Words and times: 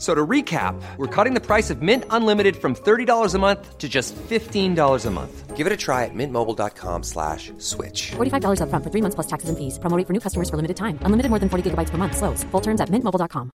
So 0.00 0.14
to 0.14 0.26
recap, 0.26 0.80
we're 0.96 1.14
cutting 1.14 1.34
the 1.34 1.42
price 1.42 1.68
of 1.68 1.82
Mint 1.82 2.04
Unlimited 2.08 2.56
from 2.56 2.74
$30 2.74 3.34
a 3.34 3.38
month 3.38 3.76
to 3.76 3.86
just 3.86 4.16
$15 4.16 5.06
a 5.06 5.10
month. 5.10 5.56
Give 5.56 5.66
it 5.66 5.72
a 5.74 5.76
try 5.76 6.06
at 6.06 6.14
mintmobile.com 6.14 7.02
slash 7.02 7.52
switch. 7.58 8.12
$45 8.12 8.62
upfront 8.62 8.82
for 8.82 8.90
three 8.90 9.02
months 9.02 9.14
plus 9.14 9.26
taxes 9.26 9.50
and 9.50 9.58
fees. 9.58 9.78
Promo 9.78 9.98
rate 9.98 10.06
for 10.06 10.14
new 10.14 10.20
customers 10.20 10.48
for 10.48 10.56
limited 10.56 10.78
time. 10.78 10.98
Unlimited 11.02 11.28
more 11.28 11.38
than 11.38 11.50
40 11.50 11.70
gigabytes 11.70 11.90
per 11.90 11.98
month. 11.98 12.16
Slows. 12.16 12.44
Full 12.44 12.62
terms 12.62 12.80
at 12.80 12.88
mintmobile.com. 12.88 13.50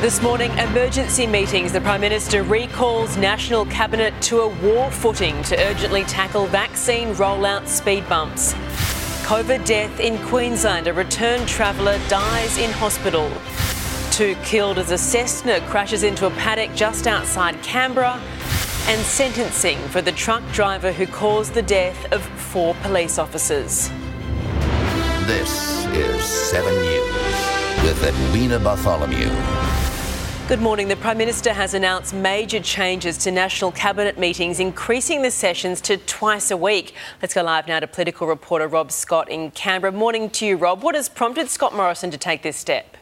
This 0.00 0.22
morning, 0.22 0.52
emergency 0.58 1.26
meetings. 1.26 1.72
The 1.72 1.80
Prime 1.80 2.02
Minister 2.02 2.44
recalls 2.44 3.16
National 3.16 3.64
Cabinet 3.66 4.14
to 4.28 4.42
a 4.42 4.48
war 4.62 4.92
footing 4.92 5.42
to 5.44 5.58
urgently 5.58 6.04
tackle 6.04 6.46
vaccine 6.46 7.14
rollout 7.14 7.66
speed 7.66 8.08
bumps. 8.08 8.54
COVID 9.24 9.64
death 9.64 10.00
in 10.00 10.18
Queensland. 10.26 10.86
A 10.86 10.92
returned 10.92 11.48
traveller 11.48 11.98
dies 12.08 12.58
in 12.58 12.70
hospital. 12.70 13.32
Two 14.10 14.34
killed 14.44 14.76
as 14.76 14.90
a 14.90 14.98
Cessna 14.98 15.62
crashes 15.62 16.02
into 16.02 16.26
a 16.26 16.30
paddock 16.32 16.74
just 16.74 17.06
outside 17.06 17.60
Canberra. 17.62 18.20
And 18.86 19.00
sentencing 19.00 19.78
for 19.88 20.02
the 20.02 20.12
truck 20.12 20.42
driver 20.52 20.92
who 20.92 21.06
caused 21.06 21.54
the 21.54 21.62
death 21.62 22.12
of 22.12 22.22
four 22.22 22.74
police 22.82 23.18
officers. 23.18 23.88
This 25.26 25.86
is 25.86 26.22
7 26.22 26.70
News 26.70 27.82
with 27.82 28.04
Edwina 28.04 28.58
Bartholomew. 28.58 29.30
Good 30.46 30.60
morning. 30.60 30.88
The 30.88 30.96
Prime 30.96 31.16
Minister 31.16 31.54
has 31.54 31.72
announced 31.72 32.12
major 32.12 32.60
changes 32.60 33.16
to 33.18 33.30
national 33.30 33.72
cabinet 33.72 34.18
meetings, 34.18 34.60
increasing 34.60 35.22
the 35.22 35.30
sessions 35.30 35.80
to 35.80 35.96
twice 35.96 36.50
a 36.50 36.56
week. 36.56 36.94
Let's 37.22 37.32
go 37.32 37.42
live 37.42 37.66
now 37.66 37.80
to 37.80 37.86
political 37.86 38.26
reporter 38.26 38.68
Rob 38.68 38.92
Scott 38.92 39.30
in 39.30 39.52
Canberra. 39.52 39.90
Morning 39.90 40.28
to 40.28 40.44
you, 40.44 40.58
Rob. 40.58 40.82
What 40.82 40.96
has 40.96 41.08
prompted 41.08 41.48
Scott 41.48 41.74
Morrison 41.74 42.10
to 42.10 42.18
take 42.18 42.42
this 42.42 42.58
step? 42.58 42.93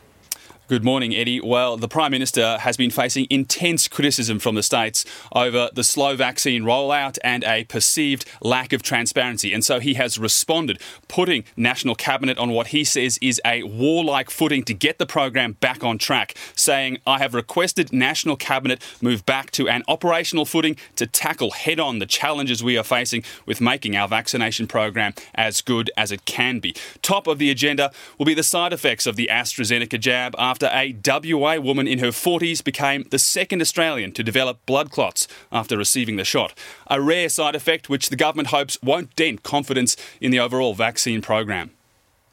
Good 0.68 0.84
morning, 0.84 1.12
Eddie. 1.14 1.40
Well, 1.40 1.76
the 1.76 1.88
Prime 1.88 2.12
Minister 2.12 2.56
has 2.58 2.76
been 2.76 2.90
facing 2.90 3.26
intense 3.28 3.88
criticism 3.88 4.38
from 4.38 4.54
the 4.54 4.62
states 4.62 5.04
over 5.34 5.68
the 5.74 5.82
slow 5.82 6.14
vaccine 6.14 6.62
rollout 6.62 7.18
and 7.24 7.42
a 7.42 7.64
perceived 7.64 8.24
lack 8.40 8.72
of 8.72 8.80
transparency. 8.80 9.52
And 9.52 9.64
so 9.64 9.80
he 9.80 9.94
has 9.94 10.18
responded, 10.18 10.80
putting 11.08 11.42
National 11.56 11.96
Cabinet 11.96 12.38
on 12.38 12.52
what 12.52 12.68
he 12.68 12.84
says 12.84 13.18
is 13.20 13.40
a 13.44 13.64
warlike 13.64 14.30
footing 14.30 14.62
to 14.62 14.72
get 14.72 14.98
the 14.98 15.04
program 15.04 15.54
back 15.54 15.82
on 15.82 15.98
track, 15.98 16.36
saying, 16.54 16.98
I 17.08 17.18
have 17.18 17.34
requested 17.34 17.92
National 17.92 18.36
Cabinet 18.36 18.80
move 19.02 19.26
back 19.26 19.50
to 19.52 19.68
an 19.68 19.82
operational 19.88 20.44
footing 20.44 20.76
to 20.94 21.08
tackle 21.08 21.50
head 21.50 21.80
on 21.80 21.98
the 21.98 22.06
challenges 22.06 22.62
we 22.62 22.78
are 22.78 22.84
facing 22.84 23.24
with 23.46 23.60
making 23.60 23.96
our 23.96 24.06
vaccination 24.06 24.68
program 24.68 25.12
as 25.34 25.60
good 25.60 25.90
as 25.96 26.12
it 26.12 26.24
can 26.24 26.60
be. 26.60 26.74
Top 27.02 27.26
of 27.26 27.38
the 27.38 27.50
agenda 27.50 27.90
will 28.16 28.26
be 28.26 28.32
the 28.32 28.44
side 28.44 28.72
effects 28.72 29.08
of 29.08 29.16
the 29.16 29.28
AstraZeneca 29.30 29.98
jab 29.98 30.36
after 30.52 30.66
a 30.66 30.94
WA 31.06 31.56
woman 31.56 31.88
in 31.88 31.98
her 31.98 32.08
40s 32.08 32.62
became 32.62 33.04
the 33.10 33.18
second 33.18 33.62
Australian 33.62 34.12
to 34.12 34.22
develop 34.22 34.66
blood 34.66 34.90
clots 34.90 35.26
after 35.50 35.78
receiving 35.78 36.16
the 36.16 36.26
shot. 36.26 36.52
A 36.88 37.00
rare 37.00 37.30
side 37.30 37.54
effect 37.54 37.88
which 37.88 38.10
the 38.10 38.16
government 38.16 38.48
hopes 38.48 38.76
won't 38.82 39.16
dent 39.16 39.42
confidence 39.44 39.96
in 40.20 40.30
the 40.30 40.38
overall 40.38 40.74
vaccine 40.74 41.22
program. 41.22 41.70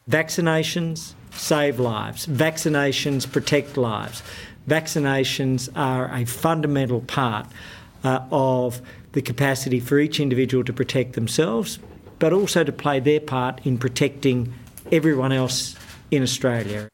Vaccinations 0.09 1.13
save 1.31 1.79
lives, 1.79 2.27
vaccinations 2.27 3.31
protect 3.31 3.77
lives. 3.77 4.21
Vaccinations 4.67 5.69
are 5.73 6.13
a 6.13 6.25
fundamental 6.25 6.99
part 6.99 7.47
uh, 8.03 8.19
of 8.33 8.81
the 9.13 9.21
capacity 9.21 9.79
for 9.79 9.97
each 9.97 10.19
individual 10.19 10.65
to 10.65 10.73
protect 10.73 11.13
themselves, 11.13 11.79
but 12.19 12.33
also 12.33 12.65
to 12.65 12.73
play 12.73 12.99
their 12.99 13.21
part 13.21 13.65
in 13.65 13.77
protecting 13.77 14.53
everyone 14.91 15.31
else 15.31 15.77
in 16.11 16.21
Australia. 16.21 16.89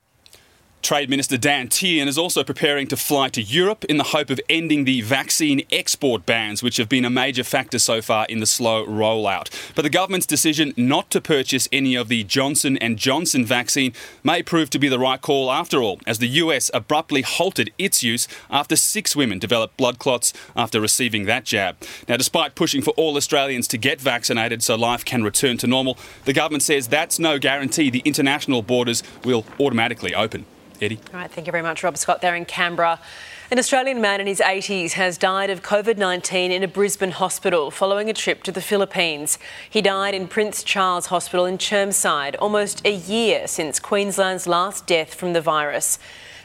Trade 0.85 1.09
Minister 1.09 1.35
Dan 1.35 1.67
Tehan 1.67 2.05
is 2.05 2.15
also 2.15 2.43
preparing 2.43 2.85
to 2.89 2.95
fly 2.95 3.27
to 3.29 3.41
Europe 3.41 3.85
in 3.85 3.97
the 3.97 4.03
hope 4.03 4.29
of 4.29 4.39
ending 4.47 4.85
the 4.85 5.01
vaccine 5.01 5.65
export 5.71 6.27
bans, 6.27 6.61
which 6.61 6.77
have 6.77 6.87
been 6.87 7.05
a 7.05 7.09
major 7.09 7.43
factor 7.43 7.79
so 7.79 8.03
far 8.03 8.27
in 8.29 8.39
the 8.39 8.45
slow 8.45 8.85
rollout. 8.85 9.49
But 9.73 9.81
the 9.81 9.89
government's 9.89 10.27
decision 10.27 10.75
not 10.77 11.09
to 11.09 11.19
purchase 11.19 11.67
any 11.71 11.95
of 11.95 12.07
the 12.07 12.23
Johnson 12.23 12.77
and 12.77 12.99
Johnson 12.99 13.43
vaccine 13.43 13.93
may 14.23 14.43
prove 14.43 14.69
to 14.69 14.77
be 14.77 14.87
the 14.87 14.99
right 14.99 15.19
call 15.19 15.51
after 15.51 15.81
all, 15.81 15.99
as 16.05 16.19
the 16.19 16.27
US 16.27 16.69
abruptly 16.71 17.23
halted 17.23 17.73
its 17.79 18.03
use 18.03 18.27
after 18.51 18.75
six 18.75 19.15
women 19.15 19.39
developed 19.39 19.77
blood 19.77 19.97
clots 19.97 20.33
after 20.55 20.79
receiving 20.79 21.25
that 21.25 21.45
jab. 21.45 21.77
Now, 22.07 22.17
despite 22.17 22.53
pushing 22.53 22.83
for 22.83 22.91
all 22.91 23.17
Australians 23.17 23.67
to 23.69 23.79
get 23.79 23.99
vaccinated 23.99 24.61
so 24.61 24.75
life 24.75 25.03
can 25.03 25.23
return 25.23 25.57
to 25.57 25.65
normal, 25.65 25.97
the 26.25 26.33
government 26.33 26.61
says 26.61 26.87
that's 26.87 27.17
no 27.17 27.39
guarantee 27.39 27.89
the 27.89 28.03
international 28.05 28.61
borders 28.61 29.01
will 29.23 29.45
automatically 29.59 30.13
open. 30.13 30.45
Eddie. 30.81 30.99
All 31.13 31.19
right, 31.19 31.31
thank 31.31 31.47
you 31.47 31.51
very 31.51 31.63
much, 31.63 31.83
Rob 31.83 31.97
Scott, 31.97 32.21
there 32.21 32.35
in 32.35 32.45
Canberra. 32.45 32.99
An 33.51 33.59
Australian 33.59 34.01
man 34.01 34.19
in 34.19 34.27
his 34.27 34.39
80s 34.39 34.93
has 34.93 35.17
died 35.17 35.49
of 35.49 35.61
COVID 35.61 35.97
19 35.97 36.51
in 36.51 36.63
a 36.63 36.67
Brisbane 36.67 37.11
hospital 37.11 37.69
following 37.71 38.09
a 38.09 38.13
trip 38.13 38.41
to 38.43 38.51
the 38.51 38.61
Philippines. 38.61 39.37
He 39.69 39.81
died 39.81 40.15
in 40.15 40.27
Prince 40.27 40.63
Charles 40.63 41.07
Hospital 41.07 41.45
in 41.45 41.57
Chermside, 41.57 42.35
almost 42.39 42.85
a 42.85 42.93
year 42.93 43.47
since 43.47 43.79
Queensland's 43.79 44.47
last 44.47 44.87
death 44.87 45.13
from 45.13 45.33
the 45.33 45.41
virus. 45.41 45.99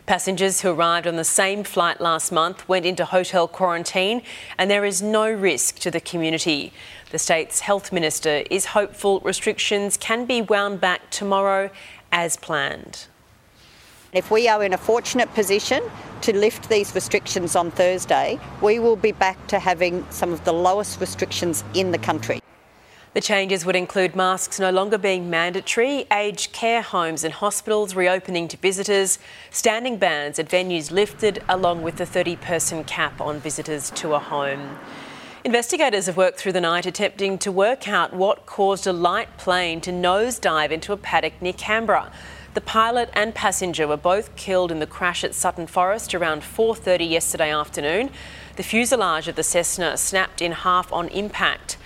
Passengers 0.07 0.61
who 0.61 0.71
arrived 0.71 1.07
on 1.07 1.17
the 1.17 1.25
same 1.25 1.63
flight 1.63 2.01
last 2.01 2.33
month 2.33 2.69
went 2.69 2.85
into 2.85 3.05
hotel 3.05 3.47
quarantine, 3.47 4.23
and 4.59 4.71
there 4.71 4.85
is 4.85 5.01
no 5.01 5.31
risk 5.31 5.79
to 5.79 5.91
the 5.91 6.01
community. 6.01 6.73
The 7.11 7.19
state's 7.19 7.61
health 7.61 7.93
minister 7.93 8.43
is 8.51 8.67
hopeful 8.67 9.21
restrictions 9.21 9.97
can 9.97 10.27
be 10.27 10.43
wound 10.43 10.81
back 10.81 11.11
tomorrow 11.11 11.71
as 12.13 12.37
planned. 12.37 13.07
If 14.13 14.29
we 14.33 14.49
are 14.49 14.65
in 14.65 14.73
a 14.73 14.79
fortunate 14.79 15.33
position 15.35 15.85
to 16.23 16.37
lift 16.37 16.69
these 16.69 16.97
restrictions 16.97 17.55
on 17.55 17.71
Thursday, 17.71 18.41
we 18.61 18.81
will 18.81 18.97
be 18.97 19.13
back 19.13 19.47
to 19.47 19.61
having 19.61 20.05
some 20.11 20.33
of 20.33 20.45
the 20.45 20.53
lowest 20.53 21.01
restrictions 21.01 21.63
in 21.75 21.93
the 21.93 21.99
country. 21.99 22.41
The 23.15 23.21
changes 23.21 23.65
would 23.65 23.77
include 23.77 24.17
masks 24.17 24.59
no 24.59 24.71
longer 24.71 24.99
being 24.99 25.31
mandatory, 25.31 26.07
aged 26.11 26.53
care 26.53 26.83
homes 26.83 27.23
and 27.23 27.33
hospitals 27.33 27.95
reopening 27.95 28.49
to 28.49 28.57
visitors, 28.57 29.21
standing 29.51 29.97
bans 29.97 30.41
at 30.41 30.49
venues 30.49 30.91
lifted, 30.91 31.45
along 31.49 31.83
with 31.83 31.97
the 31.97 32.07
30 32.07 32.35
person 32.37 32.83
cap 32.83 33.21
on 33.21 33.39
visitors 33.39 33.91
to 33.91 34.15
a 34.15 34.19
home. 34.19 34.77
Investigators 35.45 36.07
have 36.07 36.17
worked 36.17 36.39
through 36.39 36.53
the 36.53 36.61
night 36.61 36.85
attempting 36.85 37.39
to 37.39 37.53
work 37.53 37.89
out 37.89 38.13
what 38.13 38.45
caused 38.45 38.89
a 38.89 38.93
light 38.93 39.39
plane 39.39 39.81
to 39.81 39.93
nosedive 39.93 40.71
into 40.73 40.93
a 40.93 40.97
paddock 40.97 41.41
near 41.41 41.53
Canberra. 41.53 42.13
The 42.53 42.61
pilot 42.61 43.11
and 43.13 43.33
passenger 43.33 43.87
were 43.87 43.97
both 43.97 44.35
killed 44.35 44.73
in 44.73 44.81
the 44.81 44.87
crash 44.87 45.23
at 45.23 45.37
Sutton 45.37 45.69
Forest 45.69 46.17
around 46.17 46.43
4:30 46.43 47.09
yesterday 47.09 47.53
afternoon. 47.53 48.11
The 48.57 48.65
fuselage 48.65 49.29
of 49.29 49.37
the 49.37 49.45
Cessna 49.45 49.97
snapped 49.97 50.43
in 50.43 50.51
half 50.51 50.93
on 50.93 51.07
impact. 51.11 51.77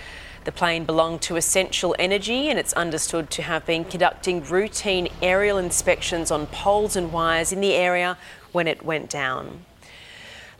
The 0.43 0.51
plane 0.51 0.83
belonged 0.83 1.21
to 1.23 1.35
Essential 1.35 1.95
Energy 1.99 2.49
and 2.49 2.57
it's 2.57 2.73
understood 2.73 3.29
to 3.31 3.43
have 3.43 3.63
been 3.67 3.85
conducting 3.85 4.43
routine 4.43 5.07
aerial 5.21 5.59
inspections 5.59 6.31
on 6.31 6.47
poles 6.47 6.95
and 6.95 7.13
wires 7.13 7.51
in 7.51 7.61
the 7.61 7.75
area 7.75 8.17
when 8.51 8.67
it 8.67 8.83
went 8.83 9.07
down. 9.07 9.65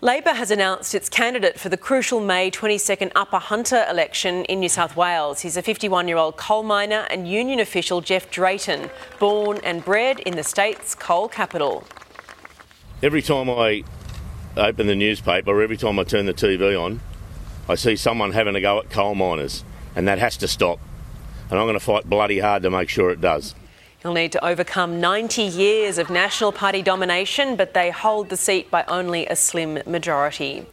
Labor 0.05 0.33
has 0.33 0.51
announced 0.51 0.93
its 0.93 1.09
candidate 1.09 1.59
for 1.59 1.69
the 1.69 1.77
crucial 1.77 2.19
May 2.19 2.51
22nd 2.51 3.11
Upper 3.15 3.39
Hunter 3.39 3.87
election 3.89 4.45
in 4.45 4.59
New 4.59 4.69
South 4.69 4.95
Wales. 4.95 5.39
He's 5.41 5.57
a 5.57 5.63
51 5.63 6.07
year 6.07 6.17
old 6.17 6.37
coal 6.37 6.61
miner 6.61 7.07
and 7.09 7.27
union 7.27 7.59
official 7.59 8.01
Jeff 8.01 8.29
Drayton, 8.29 8.91
born 9.17 9.59
and 9.63 9.83
bred 9.83 10.19
in 10.19 10.35
the 10.35 10.43
state's 10.43 10.93
coal 10.93 11.27
capital. 11.27 11.85
Every 13.01 13.23
time 13.23 13.49
I 13.49 13.83
open 14.55 14.85
the 14.85 14.93
newspaper, 14.93 15.49
or 15.49 15.63
every 15.63 15.75
time 15.75 15.97
I 15.97 16.03
turn 16.03 16.27
the 16.27 16.35
TV 16.35 16.79
on, 16.79 16.99
I 17.67 17.73
see 17.73 17.95
someone 17.95 18.33
having 18.33 18.55
a 18.55 18.61
go 18.61 18.77
at 18.77 18.91
coal 18.91 19.15
miners, 19.15 19.63
and 19.95 20.07
that 20.07 20.19
has 20.19 20.37
to 20.37 20.47
stop. 20.47 20.77
And 21.49 21.57
I'm 21.57 21.65
going 21.65 21.79
to 21.79 21.83
fight 21.83 22.07
bloody 22.07 22.37
hard 22.37 22.61
to 22.61 22.69
make 22.69 22.89
sure 22.89 23.09
it 23.09 23.21
does. 23.21 23.55
They'll 24.05 24.13
need 24.13 24.33
to 24.33 24.45
overcome 24.45 25.01
90 25.01 25.41
years 25.41 25.97
of 25.97 26.11
National 26.11 26.51
Party 26.51 26.83
domination, 26.83 27.55
but 27.55 27.73
they 27.73 27.89
hold 27.89 28.29
the 28.29 28.37
seat 28.37 28.69
by 28.69 28.83
only 28.87 29.25
a 29.25 29.35
slim 29.35 29.81
majority. 29.87 30.67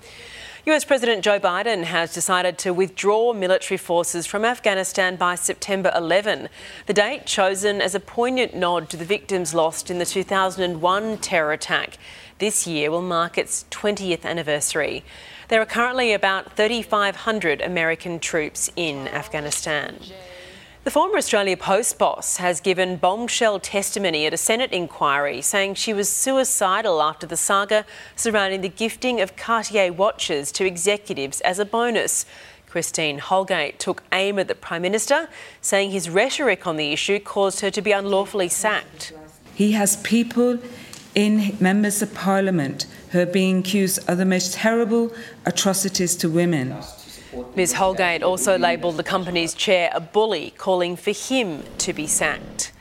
US 0.67 0.84
President 0.84 1.25
Joe 1.25 1.40
Biden 1.40 1.84
has 1.84 2.12
decided 2.12 2.58
to 2.58 2.75
withdraw 2.75 3.32
military 3.32 3.79
forces 3.79 4.26
from 4.26 4.44
Afghanistan 4.44 5.17
by 5.17 5.34
September 5.34 5.90
11, 5.96 6.50
the 6.84 6.93
date 6.93 7.25
chosen 7.25 7.81
as 7.81 7.94
a 7.94 8.00
poignant 8.00 8.55
nod 8.55 8.90
to 8.90 8.99
the 8.99 9.05
victims 9.06 9.55
lost 9.55 9.90
in 9.90 9.99
the 9.99 10.05
2001 10.05 11.17
terror 11.17 11.52
attack. 11.52 11.96
This 12.38 12.67
year 12.67 12.90
will 12.90 13.00
mark 13.00 13.38
its 13.38 13.64
20th 13.70 14.26
anniversary. 14.26 15.05
There 15.49 15.62
are 15.62 15.64
currently 15.64 16.12
about 16.12 16.55
3,500 16.55 17.62
American 17.62 18.19
troops 18.20 18.70
in 18.76 19.08
Afghanistan. 19.08 19.96
The 20.84 20.90
former 20.90 21.17
Australia 21.17 21.56
Post 21.56 21.96
boss 21.96 22.38
has 22.38 22.61
given 22.61 22.96
bombshell 22.96 23.61
testimony 23.61 24.26
at 24.26 24.34
a 24.34 24.37
Senate 24.37 24.73
inquiry, 24.73 25.40
saying 25.40 25.75
she 25.75 25.93
was 25.93 26.08
suicidal 26.08 27.00
after 27.00 27.25
the 27.25 27.37
saga 27.37 27.87
surrounding 28.17 28.62
the 28.62 28.69
gifting 28.69 29.20
of 29.20 29.37
Cartier 29.37 29.93
watches 29.93 30.50
to 30.50 30.67
executives 30.67 31.40
as 31.43 31.61
a 31.61 31.64
bonus. 31.64 32.26
Christine 32.69 33.20
Holgate 33.20 33.79
took 33.79 34.02
aim 34.11 34.40
at 34.40 34.49
the 34.49 34.56
Prime 34.56 34.82
Minister, 34.82 35.29
saying 35.61 35.93
his 35.93 36.11
rhetoric 36.11 36.67
on 36.67 36.76
the 36.76 36.93
issue 36.93 37.20
caused 37.20 37.61
her 37.61 37.70
to 37.70 37.81
be 37.81 37.93
unlawfully 37.93 38.49
sacked. 38.49 39.12
He 39.55 39.73
has 39.73 39.99
people 39.99 40.58
in 41.14 41.56
members 41.61 42.02
of 42.02 42.12
parliament 42.12 42.87
who 43.11 43.20
are 43.20 43.26
being 43.26 43.61
accused 43.61 44.00
of 44.08 44.19
the 44.19 44.25
most 44.25 44.55
terrible 44.55 45.12
atrocities 45.46 46.17
to 46.17 46.29
women. 46.29 46.75
Ms 47.55 47.75
Holgate 47.75 48.23
also 48.23 48.58
labelled 48.58 48.96
the 48.96 49.02
company's 49.02 49.55
chair 49.55 49.90
a 49.94 50.00
bully, 50.00 50.52
calling 50.58 50.96
for 50.96 51.12
him 51.12 51.62
to 51.79 51.93
be 51.93 52.06
sacked. 52.06 52.73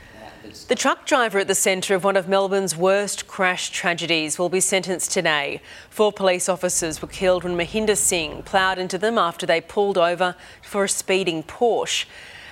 The 0.68 0.74
truck 0.74 1.06
driver 1.06 1.38
at 1.38 1.48
the 1.48 1.54
centre 1.54 1.94
of 1.94 2.04
one 2.04 2.16
of 2.16 2.28
Melbourne's 2.28 2.76
worst 2.76 3.26
crash 3.26 3.70
tragedies 3.70 4.38
will 4.38 4.50
be 4.50 4.60
sentenced 4.60 5.10
today. 5.10 5.62
Four 5.88 6.12
police 6.12 6.48
officers 6.48 7.00
were 7.00 7.08
killed 7.08 7.44
when 7.44 7.56
Mohinder 7.56 7.96
Singh 7.96 8.42
ploughed 8.42 8.78
into 8.78 8.98
them 8.98 9.16
after 9.16 9.46
they 9.46 9.60
pulled 9.60 9.96
over 9.96 10.36
for 10.60 10.84
a 10.84 10.88
speeding 10.88 11.42
Porsche. 11.42 12.04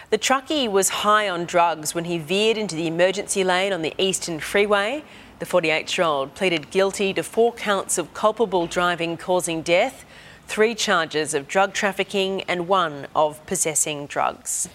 The 0.09 0.19
truckie 0.19 0.71
was 0.71 0.89
high 0.89 1.29
on 1.29 1.45
drugs 1.45 1.95
when 1.95 2.05
he 2.05 2.19
veered 2.19 2.57
into 2.57 2.75
the 2.75 2.87
emergency 2.87 3.45
lane 3.45 3.73
on 3.73 3.83
the 3.83 3.95
Eastern 3.99 4.41
Freeway. 4.41 5.05
The 5.39 5.47
48 5.47 5.97
year 5.97 6.07
old 6.07 6.35
pleaded 6.35 6.71
guilty 6.71 7.13
to 7.15 7.23
four 7.23 7.53
counts 7.53 7.99
of 7.99 8.15
culpable 8.15 8.67
driving 8.67 9.17
causing 9.17 9.63
death 9.63 10.05
three 10.51 10.75
charges 10.75 11.33
of 11.33 11.47
drug 11.47 11.73
trafficking 11.73 12.43
and 12.49 12.67
one 12.67 13.07
of 13.15 13.45
possessing 13.47 14.05
drugs. 14.09 14.69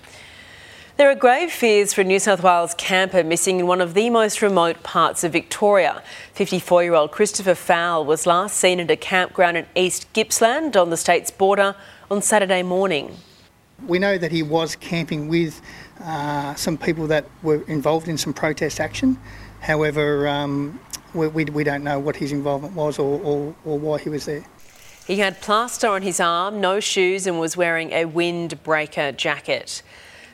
There 0.95 1.11
are 1.11 1.15
grave 1.15 1.51
fears 1.51 1.93
for 1.93 1.99
a 1.99 2.03
New 2.05 2.17
South 2.17 2.41
Wales 2.41 2.73
camper 2.77 3.25
missing 3.25 3.59
in 3.59 3.67
one 3.67 3.81
of 3.81 3.93
the 3.93 4.09
most 4.09 4.41
remote 4.41 4.83
parts 4.83 5.25
of 5.25 5.33
Victoria. 5.33 6.01
54 6.31 6.83
year 6.85 6.93
old 6.93 7.11
Christopher 7.11 7.55
Fowle 7.55 8.05
was 8.05 8.25
last 8.25 8.55
seen 8.55 8.79
at 8.79 8.89
a 8.89 8.95
campground 8.95 9.57
in 9.57 9.65
East 9.75 10.07
Gippsland 10.13 10.77
on 10.77 10.91
the 10.91 10.97
state's 10.97 11.29
border 11.29 11.75
on 12.09 12.21
Saturday 12.21 12.63
morning. 12.63 13.17
We 13.85 13.99
know 13.99 14.17
that 14.17 14.31
he 14.31 14.43
was 14.43 14.77
camping 14.77 15.27
with 15.27 15.61
uh, 16.01 16.55
some 16.55 16.77
people 16.77 17.05
that 17.07 17.25
were 17.43 17.63
involved 17.63 18.07
in 18.07 18.17
some 18.17 18.33
protest 18.33 18.79
action. 18.79 19.19
However, 19.59 20.25
um, 20.29 20.79
we, 21.13 21.27
we, 21.27 21.63
don't 21.65 21.83
know 21.83 21.99
what 21.99 22.15
his 22.15 22.31
involvement 22.31 22.75
was 22.75 22.97
or, 22.97 23.19
or, 23.19 23.55
or 23.65 23.77
why 23.77 23.99
he 23.99 24.07
was 24.07 24.25
there. 24.25 24.45
He 25.07 25.17
had 25.17 25.39
plaster 25.39 25.87
on 25.87 26.01
his 26.01 26.19
arm, 26.19 26.59
no 26.59 26.79
shoes, 26.79 27.27
and 27.27 27.39
was 27.39 27.55
wearing 27.55 27.91
a 27.91 28.05
windbreaker 28.05 29.15
jacket. 29.15 29.83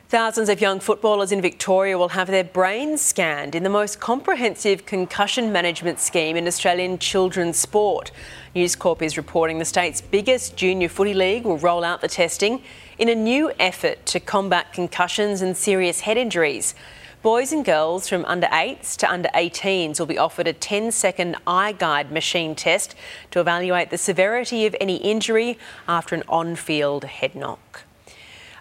Thousands 0.08 0.48
of 0.48 0.62
young 0.62 0.80
footballers 0.80 1.34
in 1.34 1.42
Victoria 1.42 1.98
will 1.98 2.10
have 2.10 2.28
their 2.28 2.44
brains 2.44 3.02
scanned 3.02 3.54
in 3.54 3.64
the 3.64 3.70
most 3.70 4.00
comprehensive 4.00 4.86
concussion 4.86 5.52
management 5.52 6.00
scheme 6.00 6.38
in 6.38 6.48
Australian 6.48 7.00
children's 7.00 7.58
sport. 7.58 8.12
News 8.56 8.78
Corp 8.78 9.02
is 9.02 9.18
reporting 9.18 9.60
the 9.60 9.66
state's 9.66 10.00
biggest 10.00 10.56
junior 10.56 10.88
footy 10.88 11.14
league 11.14 11.44
will 11.44 11.58
roll 11.58 11.84
out 11.84 12.00
the 12.00 12.08
testing 12.08 12.62
in 12.98 13.10
a 13.10 13.16
new 13.16 13.52
effort 13.60 14.06
to 14.06 14.22
combat 14.22 14.72
concussions 14.72 15.42
and 15.42 15.56
serious 15.56 16.02
head 16.02 16.18
injuries. 16.18 16.76
Boys 17.22 17.54
and 17.54 17.64
girls 17.64 18.10
from 18.10 18.26
under 18.26 18.48
8s 18.48 18.98
to 18.98 19.08
under 19.08 19.30
18s 19.36 20.00
will 20.00 20.08
be 20.08 20.18
offered 20.18 20.48
a 20.48 20.54
10 20.54 20.92
second 20.92 21.36
eye 21.46 21.72
guide 21.72 22.12
machine 22.12 22.56
test 22.56 22.96
to 23.30 23.40
evaluate 23.40 23.92
the 23.92 23.98
severity 24.00 24.66
of 24.66 24.76
any 24.82 24.96
injury 24.96 25.60
after 25.88 26.16
an 26.16 26.24
on 26.28 26.56
field 26.56 27.04
head 27.04 27.36
knock. 27.36 27.84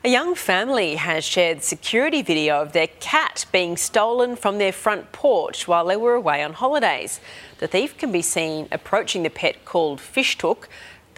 A 0.04 0.10
young 0.10 0.34
family 0.34 0.96
has 0.96 1.24
shared 1.24 1.62
security 1.62 2.20
video 2.20 2.60
of 2.60 2.72
their 2.72 2.88
cat 2.88 3.46
being 3.50 3.78
stolen 3.78 4.36
from 4.36 4.58
their 4.58 4.72
front 4.72 5.10
porch 5.10 5.66
while 5.66 5.86
they 5.86 5.96
were 5.96 6.14
away 6.14 6.42
on 6.42 6.52
holidays. 6.52 7.18
The 7.60 7.66
thief 7.66 7.96
can 7.96 8.12
be 8.12 8.20
seen 8.20 8.68
approaching 8.70 9.22
the 9.22 9.30
pet 9.30 9.64
called 9.64 10.00
Fishtook, 10.00 10.68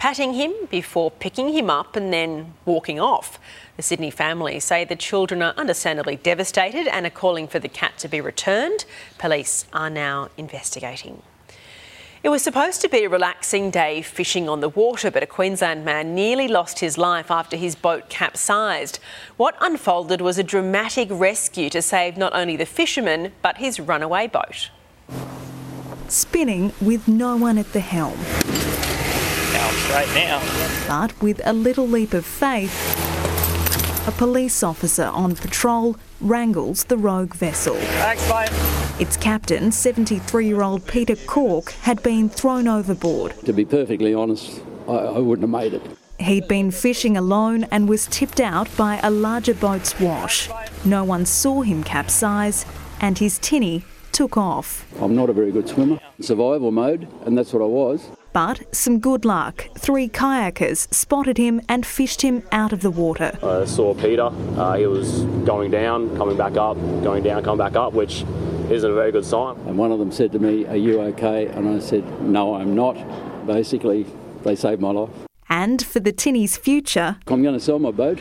patting 0.03 0.33
him 0.33 0.51
before 0.69 1.09
picking 1.09 1.53
him 1.53 1.69
up 1.69 1.95
and 1.95 2.11
then 2.11 2.53
walking 2.65 2.99
off. 2.99 3.39
The 3.77 3.83
Sydney 3.83 4.11
family 4.11 4.59
say 4.59 4.83
the 4.83 4.97
children 4.97 5.41
are 5.41 5.53
understandably 5.55 6.17
devastated 6.17 6.87
and 6.87 7.05
are 7.05 7.09
calling 7.09 7.47
for 7.47 7.57
the 7.57 7.69
cat 7.69 7.97
to 7.99 8.09
be 8.09 8.19
returned. 8.19 8.83
Police 9.17 9.65
are 9.71 9.89
now 9.89 10.27
investigating. 10.35 11.21
It 12.21 12.27
was 12.27 12.41
supposed 12.41 12.81
to 12.81 12.89
be 12.89 13.05
a 13.05 13.09
relaxing 13.09 13.71
day 13.71 14.01
fishing 14.01 14.49
on 14.49 14.59
the 14.59 14.67
water, 14.67 15.09
but 15.09 15.23
a 15.23 15.25
Queensland 15.25 15.85
man 15.85 16.13
nearly 16.13 16.49
lost 16.49 16.79
his 16.79 16.97
life 16.97 17.31
after 17.31 17.55
his 17.55 17.73
boat 17.73 18.09
capsized. 18.09 18.99
What 19.37 19.55
unfolded 19.61 20.19
was 20.19 20.37
a 20.37 20.43
dramatic 20.43 21.07
rescue 21.11 21.69
to 21.69 21.81
save 21.81 22.17
not 22.17 22.35
only 22.35 22.57
the 22.57 22.65
fisherman, 22.65 23.31
but 23.41 23.55
his 23.55 23.79
runaway 23.79 24.27
boat. 24.27 24.69
Spinning 26.09 26.73
with 26.81 27.07
no 27.07 27.37
one 27.37 27.57
at 27.57 27.71
the 27.71 27.79
helm. 27.79 28.19
Now 29.53 29.69
straight 29.69 30.07
now. 30.15 30.41
But 30.87 31.21
with 31.21 31.39
a 31.45 31.53
little 31.53 31.87
leap 31.87 32.13
of 32.13 32.25
faith, 32.25 32.73
a 34.07 34.11
police 34.11 34.63
officer 34.63 35.05
on 35.05 35.35
patrol 35.35 35.95
wrangles 36.19 36.85
the 36.85 36.97
rogue 36.97 37.35
vessel. 37.35 37.75
Thanks, 37.75 38.27
mate. 38.27 38.99
Its 38.99 39.15
captain, 39.15 39.71
73 39.71 40.47
year 40.47 40.61
old 40.61 40.85
Peter 40.87 41.15
Cork, 41.15 41.71
had 41.83 42.01
been 42.03 42.29
thrown 42.29 42.67
overboard. 42.67 43.33
To 43.45 43.53
be 43.53 43.63
perfectly 43.63 44.13
honest, 44.13 44.61
I, 44.87 44.93
I 44.93 45.19
wouldn't 45.19 45.43
have 45.43 45.61
made 45.61 45.73
it. 45.73 45.83
He'd 46.19 46.47
been 46.47 46.71
fishing 46.71 47.15
alone 47.15 47.65
and 47.65 47.87
was 47.87 48.07
tipped 48.07 48.39
out 48.39 48.75
by 48.75 48.99
a 49.03 49.09
larger 49.09 49.53
boat's 49.53 49.99
wash. 49.99 50.49
No 50.83 51.03
one 51.03 51.25
saw 51.25 51.61
him 51.61 51.83
capsize, 51.83 52.65
and 52.99 53.19
his 53.19 53.37
tinny 53.39 53.83
took 54.11 54.35
off. 54.35 54.85
I'm 55.01 55.15
not 55.15 55.29
a 55.29 55.33
very 55.33 55.51
good 55.51 55.67
swimmer. 55.67 55.99
Survival 56.21 56.71
mode, 56.71 57.07
and 57.25 57.37
that's 57.37 57.53
what 57.53 57.61
I 57.61 57.65
was. 57.65 58.09
But 58.33 58.75
some 58.75 58.99
good 58.99 59.25
luck. 59.25 59.67
Three 59.77 60.09
kayakers 60.09 60.91
spotted 60.91 61.37
him 61.37 61.61
and 61.69 61.85
fished 61.85 62.23
him 62.23 62.41
out 62.51 62.73
of 62.73 62.81
the 62.81 62.89
water. 62.89 63.37
I 63.43 63.65
saw 63.65 63.93
Peter. 63.93 64.31
Uh, 64.57 64.75
he 64.75 64.87
was 64.87 65.21
going 65.45 65.69
down, 65.69 66.17
coming 66.17 66.35
back 66.35 66.57
up, 66.57 66.75
going 67.03 67.23
down, 67.23 67.43
coming 67.43 67.59
back 67.59 67.75
up, 67.75 67.93
which 67.93 68.25
isn't 68.71 68.89
a 68.89 68.93
very 68.93 69.11
good 69.11 69.25
sign. 69.25 69.55
And 69.67 69.77
one 69.77 69.91
of 69.91 69.99
them 69.99 70.11
said 70.11 70.31
to 70.31 70.39
me, 70.39 70.65
Are 70.65 70.75
you 70.75 70.99
okay? 71.01 71.45
And 71.45 71.69
I 71.69 71.79
said, 71.79 72.03
No, 72.21 72.55
I'm 72.55 72.73
not. 72.73 72.95
Basically, 73.45 74.07
they 74.43 74.55
saved 74.55 74.81
my 74.81 74.89
life. 74.89 75.09
And 75.49 75.85
for 75.85 75.99
the 75.99 76.11
Tinny's 76.11 76.57
future, 76.57 77.17
I'm 77.27 77.43
going 77.43 77.53
to 77.53 77.59
sell 77.59 77.77
my 77.77 77.91
boat, 77.91 78.19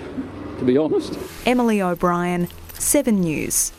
to 0.58 0.64
be 0.64 0.76
honest. 0.76 1.18
Emily 1.46 1.80
O'Brien, 1.80 2.48
7 2.74 3.18
News. 3.18 3.72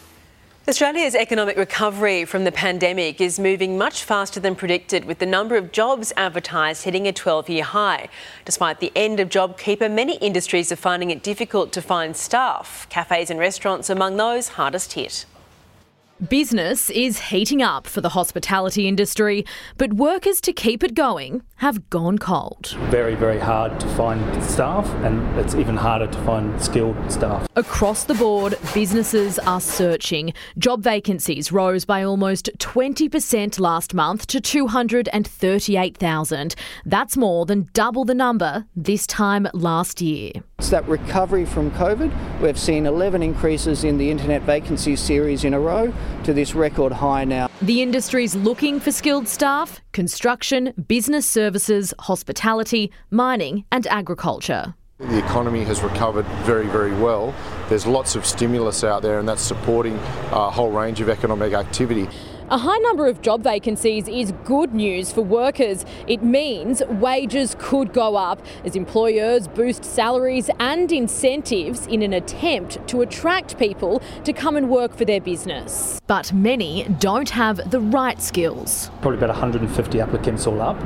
Australia's 0.66 1.14
economic 1.14 1.58
recovery 1.58 2.24
from 2.24 2.46
the 2.46 2.52
pandemic 2.52 3.20
is 3.20 3.38
moving 3.38 3.78
much 3.78 4.06
faster 4.06 4.40
than 4.40 4.56
predicted, 4.56 5.04
with 5.04 5.20
the 5.20 5.26
number 5.26 5.58
of 5.58 5.74
jobs 5.74 6.14
advertised 6.16 6.86
hitting 6.86 7.06
a 7.06 7.12
12 7.12 7.50
year 7.50 7.66
high. 7.66 8.08
Despite 8.46 8.80
the 8.80 8.90
end 8.96 9.20
of 9.20 9.28
JobKeeper, 9.28 9.92
many 9.92 10.16
industries 10.20 10.72
are 10.72 10.78
finding 10.78 11.12
it 11.12 11.22
difficult 11.22 11.74
to 11.74 11.82
find 11.82 12.16
staff. 12.16 12.88
Cafes 12.90 13.30
and 13.30 13.42
restaurants 13.42 13.90
among 13.90 14.16
those 14.16 14.48
hardest 14.48 14.94
hit. 14.94 15.26
Business 16.30 16.90
is 16.92 17.20
heating 17.20 17.62
up 17.62 17.86
for 17.86 18.00
the 18.00 18.10
hospitality 18.10 18.88
industry, 18.88 19.44
but 19.78 19.94
workers 19.94 20.40
to 20.42 20.54
keep 20.54 20.84
it 20.84 20.94
going 20.94 21.42
have 21.56 21.90
gone 21.90 22.18
cold. 22.18 22.78
Very, 22.90 23.16
very 23.16 23.40
hard 23.40 23.78
to 23.82 23.88
find 23.96 24.44
staff, 24.44 24.88
and 25.04 25.38
it's 25.38 25.56
even 25.56 25.76
harder 25.76 26.08
to 26.08 26.18
find 26.24 26.64
skilled 26.64 26.96
staff. 27.12 27.46
Across 27.56 28.06
the 28.06 28.14
board, 28.14 28.56
businesses 28.74 29.38
are 29.40 29.60
searching. 29.60 30.34
Job 30.58 30.82
vacancies 30.82 31.52
rose 31.52 31.84
by 31.84 32.04
almost 32.04 32.50
20% 32.60 33.60
last 33.60 33.94
month 33.94 34.26
to 34.28 34.40
238,000. 34.40 36.56
That's 36.86 37.18
more 37.18 37.46
than 37.46 37.68
double 37.74 38.06
the 38.06 38.16
number 38.16 38.66
this 38.76 39.06
time 39.08 39.48
last 39.54 40.00
year. 40.00 40.32
It's 40.64 40.70
that 40.70 40.88
recovery 40.88 41.44
from 41.44 41.72
COVID. 41.72 42.40
We've 42.40 42.58
seen 42.58 42.86
11 42.86 43.22
increases 43.22 43.84
in 43.84 43.98
the 43.98 44.10
internet 44.10 44.44
vacancies 44.44 45.02
series 45.02 45.44
in 45.44 45.54
a 45.54 45.60
row 45.60 45.94
to 46.24 46.32
this 46.32 46.56
record 46.56 46.94
high 46.94 47.26
now. 47.26 47.50
The 47.62 47.82
industry's 47.82 48.34
looking 48.34 48.80
for 48.80 48.90
skilled 48.90 49.28
staff 49.28 49.82
construction, 49.92 50.74
business 50.88 51.28
services, 51.28 51.94
hospitality, 52.00 52.94
mining, 53.12 53.66
and 53.74 53.86
agriculture. 53.88 54.74
The 55.00 55.18
economy 55.18 55.66
has 55.66 55.82
recovered 55.82 56.26
very, 56.46 56.68
very 56.68 56.94
well. 56.94 57.36
There's 57.68 57.86
lots 57.86 58.16
of 58.16 58.26
stimulus 58.26 58.86
out 58.86 59.02
there, 59.02 59.20
and 59.20 59.28
that's 59.28 59.42
supporting 59.42 59.98
a 60.32 60.50
whole 60.50 60.72
range 60.72 61.02
of 61.02 61.10
economic 61.10 61.52
activity. 61.52 62.08
A 62.50 62.58
high 62.58 62.78
number 62.80 63.08
of 63.08 63.22
job 63.22 63.42
vacancies 63.42 64.10
is 64.10 64.34
good 64.44 64.74
news 64.74 65.14
for 65.14 65.22
workers. 65.22 65.86
It 66.08 66.22
means 66.22 66.84
wages 66.90 67.56
could 67.58 67.94
go 67.94 68.18
up 68.18 68.46
as 68.66 68.76
employers 68.76 69.48
boost 69.48 69.86
salaries 69.86 70.50
and 70.60 70.92
incentives 70.92 71.88
in 71.88 72.02
an 72.02 72.12
attempt 72.12 72.86
to 72.90 73.02
attract 73.02 73.58
people 73.58 74.02
to 74.26 74.34
come 74.34 74.58
and 74.58 74.70
work 74.70 74.94
for 74.94 75.06
their 75.06 75.22
business. 75.22 76.02
But 76.06 76.34
many 76.34 76.84
don't 77.00 77.30
have 77.30 77.72
the 77.72 77.80
right 77.80 78.22
skills. 78.22 78.92
Probably 79.02 79.18
about 79.18 79.30
150 79.30 80.02
applicants 80.02 80.46
all 80.46 80.62
up, 80.62 80.82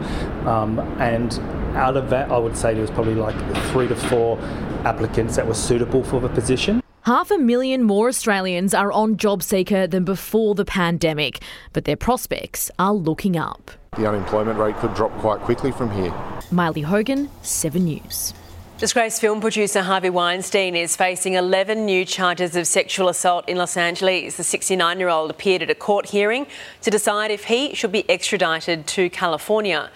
um, 0.45 0.77
and 0.99 1.39
out 1.75 1.97
of 1.97 2.11
that, 2.11 2.29
I 2.29 2.37
would 2.37 2.55
say 2.55 2.73
there 2.73 2.81
was 2.81 2.91
probably 2.91 3.15
like 3.15 3.35
three 3.71 3.87
to 3.87 3.95
four 3.95 4.37
applicants 4.85 5.35
that 5.37 5.47
were 5.47 5.55
suitable 5.55 6.03
for 6.03 6.21
the 6.21 6.29
position. 6.29 6.81
Half 7.07 7.31
a 7.31 7.37
million 7.37 7.83
more 7.83 8.09
Australians 8.09 8.73
are 8.73 8.91
on 8.91 9.15
JobSeeker 9.15 9.89
than 9.89 10.03
before 10.03 10.55
the 10.55 10.65
pandemic, 10.65 11.39
but 11.71 11.85
their 11.85 11.95
prospects 11.95 12.69
are 12.79 12.91
looking 12.91 13.37
up. 13.37 13.71
The 13.95 14.05
unemployment 14.09 14.59
rate 14.59 14.75
could 14.75 14.93
drop 14.93 15.17
quite 15.19 15.39
quickly 15.39 15.71
from 15.71 15.89
here. 15.89 16.13
Miley 16.51 16.81
Hogan, 16.81 17.29
7 17.43 17.81
News. 17.81 18.33
Disgraced 18.77 19.21
film 19.21 19.39
producer 19.39 19.83
Harvey 19.83 20.09
Weinstein 20.09 20.75
is 20.75 20.97
facing 20.97 21.35
11 21.35 21.85
new 21.85 22.03
charges 22.03 22.57
of 22.57 22.67
sexual 22.67 23.07
assault 23.07 23.47
in 23.47 23.55
Los 23.55 23.77
Angeles. 23.77 24.35
The 24.35 24.43
69 24.43 24.99
year 24.99 25.07
old 25.07 25.31
appeared 25.31 25.61
at 25.61 25.69
a 25.69 25.75
court 25.75 26.09
hearing 26.09 26.45
to 26.81 26.91
decide 26.91 27.31
if 27.31 27.45
he 27.45 27.73
should 27.73 27.93
be 27.93 28.03
extradited 28.09 28.85
to 28.85 29.09
California. 29.09 29.91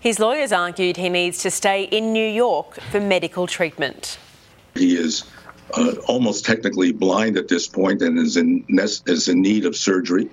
His 0.00 0.18
lawyers 0.18 0.50
argued 0.50 0.96
he 0.96 1.10
needs 1.10 1.38
to 1.44 1.50
stay 1.52 1.84
in 1.84 2.12
New 2.12 2.26
York 2.26 2.80
for 2.90 2.98
medical 2.98 3.46
treatment. 3.46 4.18
He 4.74 4.96
is 4.96 5.22
uh, 5.74 5.94
almost 6.06 6.44
technically 6.44 6.92
blind 6.92 7.36
at 7.36 7.48
this 7.48 7.66
point 7.66 8.02
and 8.02 8.18
is 8.18 8.36
in, 8.36 8.64
is 9.06 9.28
in 9.28 9.40
need 9.42 9.64
of 9.64 9.76
surgery. 9.76 10.28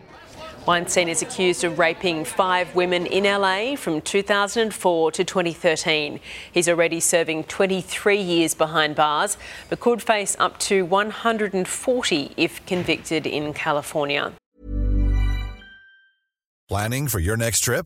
Weinstein 0.66 1.10
is 1.10 1.22
accused 1.22 1.66
of 1.66 1.78
raping 1.78 2.24
five 2.24 2.74
women 2.74 3.06
in 3.06 3.26
LA 3.26 3.76
from 3.76 4.00
2004 4.00 5.12
to 5.12 5.24
2013. 5.24 6.22
He's 6.54 6.70
already 6.70 7.02
serving 7.02 7.44
23 7.46 8.18
years 8.18 8.54
behind 8.54 8.96
bars, 8.96 9.38
but 9.70 9.82
could 9.82 10.02
face 10.02 10.38
up 10.40 10.58
to 10.60 10.86
140 10.86 12.32
if 12.38 12.66
convicted 12.66 13.28
in 13.28 13.54
California. 13.54 14.32
Planning 16.70 17.10
for 17.10 17.20
your 17.20 17.36
next 17.36 17.60
trip? 17.60 17.86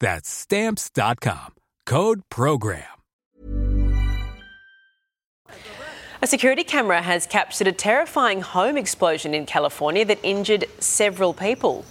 That's 0.00 0.28
stamps.com. 0.28 1.54
Code 1.86 2.22
program. 2.30 2.84
A 6.22 6.26
security 6.26 6.64
camera 6.64 7.02
has 7.02 7.26
captured 7.26 7.68
a 7.68 7.72
terrifying 7.72 8.40
home 8.40 8.76
explosion 8.76 9.34
in 9.34 9.46
California 9.46 10.04
that 10.06 10.18
injured 10.22 10.64
several 10.80 11.34
people. 11.34 11.84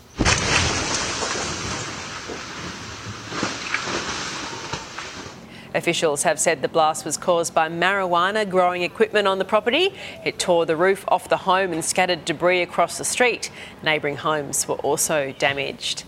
Officials 5.75 6.23
have 6.23 6.39
said 6.39 6.61
the 6.61 6.69
blast 6.69 7.03
was 7.03 7.17
caused 7.17 7.53
by 7.53 7.67
marijuana 7.67 8.49
growing 8.49 8.81
equipment 8.81 9.27
on 9.27 9.39
the 9.39 9.45
property. 9.45 9.93
It 10.23 10.39
tore 10.39 10.65
the 10.65 10.77
roof 10.77 11.03
off 11.09 11.27
the 11.27 11.37
home 11.37 11.73
and 11.73 11.83
scattered 11.83 12.23
debris 12.23 12.61
across 12.61 12.97
the 12.97 13.03
street. 13.03 13.51
Neighbouring 13.83 14.15
homes 14.15 14.67
were 14.69 14.75
also 14.75 15.33
damaged. 15.37 16.05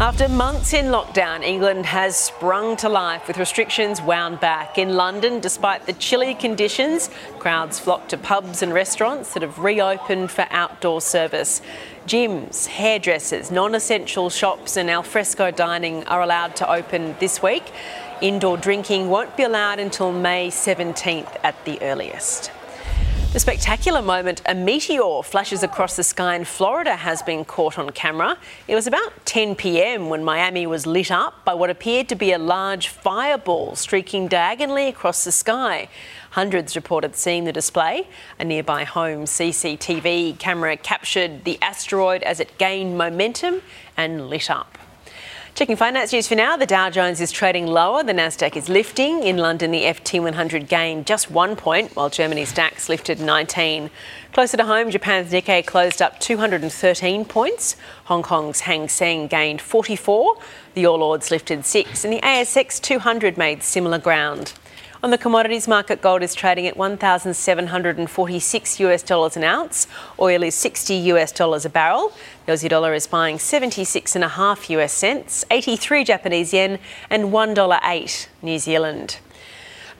After 0.00 0.28
months 0.28 0.72
in 0.72 0.86
lockdown, 0.86 1.42
England 1.42 1.86
has 1.86 2.14
sprung 2.14 2.76
to 2.76 2.88
life 2.88 3.26
with 3.26 3.36
restrictions 3.36 4.00
wound 4.00 4.38
back. 4.38 4.78
In 4.78 4.94
London, 4.94 5.40
despite 5.40 5.86
the 5.86 5.92
chilly 5.94 6.34
conditions, 6.34 7.10
crowds 7.40 7.80
flocked 7.80 8.10
to 8.10 8.16
pubs 8.16 8.62
and 8.62 8.72
restaurants 8.72 9.34
that 9.34 9.42
have 9.42 9.58
reopened 9.58 10.30
for 10.30 10.46
outdoor 10.50 11.00
service. 11.00 11.60
Gyms, 12.06 12.66
hairdressers, 12.66 13.50
non 13.50 13.74
essential 13.74 14.30
shops, 14.30 14.76
and 14.76 14.88
alfresco 14.88 15.50
dining 15.50 16.06
are 16.06 16.22
allowed 16.22 16.54
to 16.56 16.70
open 16.70 17.16
this 17.18 17.42
week. 17.42 17.64
Indoor 18.20 18.56
drinking 18.56 19.08
won't 19.10 19.36
be 19.36 19.44
allowed 19.44 19.78
until 19.78 20.10
May 20.10 20.48
17th 20.48 21.36
at 21.44 21.64
the 21.64 21.80
earliest. 21.82 22.50
The 23.32 23.38
spectacular 23.38 24.00
moment 24.00 24.40
a 24.46 24.54
meteor 24.54 25.22
flashes 25.22 25.62
across 25.62 25.94
the 25.94 26.02
sky 26.02 26.34
in 26.34 26.44
Florida 26.44 26.96
has 26.96 27.22
been 27.22 27.44
caught 27.44 27.78
on 27.78 27.90
camera. 27.90 28.38
It 28.66 28.74
was 28.74 28.86
about 28.86 29.12
10 29.26 29.54
pm 29.54 30.08
when 30.08 30.24
Miami 30.24 30.66
was 30.66 30.86
lit 30.86 31.10
up 31.12 31.44
by 31.44 31.52
what 31.52 31.68
appeared 31.68 32.08
to 32.08 32.16
be 32.16 32.32
a 32.32 32.38
large 32.38 32.88
fireball 32.88 33.76
streaking 33.76 34.28
diagonally 34.28 34.88
across 34.88 35.24
the 35.24 35.30
sky. 35.30 35.88
Hundreds 36.30 36.74
reported 36.74 37.14
seeing 37.16 37.44
the 37.44 37.52
display. 37.52 38.08
A 38.40 38.44
nearby 38.44 38.84
home 38.84 39.26
CCTV 39.26 40.38
camera 40.38 40.78
captured 40.78 41.44
the 41.44 41.58
asteroid 41.60 42.22
as 42.22 42.40
it 42.40 42.56
gained 42.56 42.96
momentum 42.96 43.60
and 43.94 44.30
lit 44.30 44.50
up. 44.50 44.77
Checking 45.58 45.74
finance 45.74 46.12
news 46.12 46.28
for 46.28 46.36
now, 46.36 46.56
the 46.56 46.66
Dow 46.66 46.88
Jones 46.88 47.20
is 47.20 47.32
trading 47.32 47.66
lower, 47.66 48.04
the 48.04 48.12
Nasdaq 48.12 48.54
is 48.54 48.68
lifting. 48.68 49.24
In 49.24 49.38
London, 49.38 49.72
the 49.72 49.82
FTSE 49.82 50.22
100 50.22 50.68
gained 50.68 51.04
just 51.04 51.32
one 51.32 51.56
point, 51.56 51.96
while 51.96 52.08
Germany's 52.08 52.52
DAX 52.52 52.88
lifted 52.88 53.18
19. 53.18 53.90
Closer 54.32 54.56
to 54.56 54.64
home, 54.64 54.88
Japan's 54.92 55.32
Nikkei 55.32 55.66
closed 55.66 56.00
up 56.00 56.20
213 56.20 57.24
points. 57.24 57.74
Hong 58.04 58.22
Kong's 58.22 58.60
Hang 58.60 58.88
Seng 58.88 59.26
gained 59.26 59.60
44. 59.60 60.36
The 60.74 60.86
All 60.86 61.02
Ords 61.02 61.32
lifted 61.32 61.66
6, 61.66 62.04
and 62.04 62.12
the 62.12 62.20
ASX 62.20 62.80
200 62.80 63.36
made 63.36 63.64
similar 63.64 63.98
ground. 63.98 64.52
On 65.00 65.12
the 65.12 65.18
commodities 65.18 65.68
market, 65.68 66.00
gold 66.00 66.24
is 66.24 66.34
trading 66.34 66.66
at 66.66 66.76
1,746 66.76 68.80
US 68.80 69.02
dollars 69.04 69.36
an 69.36 69.44
ounce. 69.44 69.86
Oil 70.18 70.42
is 70.42 70.56
60 70.56 70.92
US 71.12 71.30
dollars 71.30 71.64
a 71.64 71.70
barrel. 71.70 72.12
The 72.46 72.52
Aussie 72.52 72.68
dollar 72.68 72.94
is 72.94 73.06
buying 73.06 73.38
76 73.38 74.16
and 74.16 74.24
a 74.24 74.28
half 74.28 74.68
US 74.70 74.92
cents, 74.92 75.44
83 75.52 76.02
Japanese 76.02 76.52
yen, 76.52 76.80
and 77.08 77.26
$1.08 77.26 78.26
New 78.42 78.58
Zealand. 78.58 79.18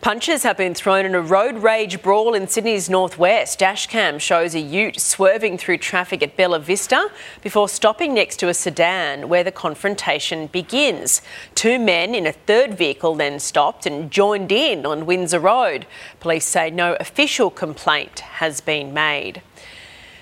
Punches 0.01 0.45
have 0.45 0.57
been 0.57 0.75
thrown 0.75 1.05
in 1.05 1.17
a 1.17 1.21
road 1.21 1.57
rage 1.57 2.01
brawl 2.03 2.33
in 2.33 2.47
Sydney's 2.47 2.89
northwest. 2.89 3.59
Dashcam 3.59 4.21
shows 4.21 4.55
a 4.55 4.61
ute 4.61 5.01
swerving 5.01 5.59
through 5.59 5.79
traffic 5.79 6.23
at 6.23 6.37
Bella 6.37 6.61
Vista 6.61 7.11
before 7.43 7.69
stopping 7.69 8.15
next 8.15 8.37
to 8.37 8.49
a 8.49 8.55
sedan 8.55 9.29
where 9.29 9.43
the 9.43 9.51
confrontation 9.51 10.47
begins. 10.47 11.21
Two 11.57 11.81
men 11.81 12.15
in 12.15 12.29
a 12.29 12.33
third 12.33 12.79
vehicle 12.79 13.17
then 13.17 13.41
stopped 13.41 13.87
and 13.87 14.09
joined 14.09 14.53
in 14.53 14.87
on 14.87 15.05
Windsor 15.05 15.41
Road. 15.41 15.85
Police 16.21 16.47
say 16.47 16.71
no 16.71 16.95
official 17.01 17.51
complaint 17.51 18.21
has 18.21 18.61
been 18.61 18.95
made. 18.95 19.43